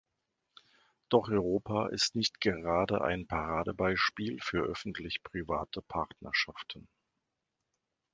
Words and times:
Doch 1.09 1.29
Europa 1.29 1.89
ist 1.89 2.15
nicht 2.15 2.41
gerade 2.41 3.03
ein 3.03 3.27
Paradebeispiel 3.27 4.39
für 4.39 4.63
öffentlich-private 4.63 5.83
Partnerschaften. 5.83 6.87